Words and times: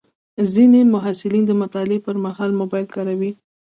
ځینې 0.53 0.79
محصلین 0.93 1.43
د 1.47 1.51
مطالعې 1.61 1.99
پر 2.05 2.15
مهال 2.25 2.51
موبایل 2.61 2.87
کاروي. 2.95 3.31